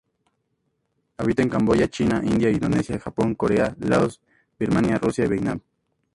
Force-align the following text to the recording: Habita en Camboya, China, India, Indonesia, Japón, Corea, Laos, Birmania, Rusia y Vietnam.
Habita 1.19 1.43
en 1.43 1.49
Camboya, 1.49 1.87
China, 1.87 2.23
India, 2.25 2.49
Indonesia, 2.49 2.99
Japón, 2.99 3.35
Corea, 3.35 3.75
Laos, 3.81 4.19
Birmania, 4.57 4.97
Rusia 4.97 5.25
y 5.25 5.29
Vietnam. 5.29 5.61